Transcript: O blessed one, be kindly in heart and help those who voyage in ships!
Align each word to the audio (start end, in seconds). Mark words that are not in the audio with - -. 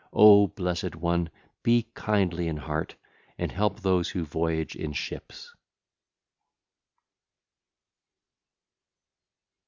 O 0.13 0.47
blessed 0.47 0.95
one, 0.95 1.29
be 1.61 1.83
kindly 1.93 2.47
in 2.47 2.57
heart 2.57 2.95
and 3.37 3.51
help 3.51 3.81
those 3.81 4.09
who 4.09 4.23
voyage 4.25 4.75
in 4.75 4.93
ships! 4.93 5.53